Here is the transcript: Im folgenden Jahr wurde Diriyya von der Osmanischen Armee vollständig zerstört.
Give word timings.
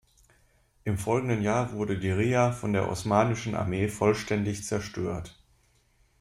Im 0.83 0.97
folgenden 0.97 1.43
Jahr 1.43 1.73
wurde 1.73 1.99
Diriyya 1.99 2.53
von 2.53 2.73
der 2.73 2.89
Osmanischen 2.89 3.53
Armee 3.53 3.87
vollständig 3.87 4.63
zerstört. 4.65 5.37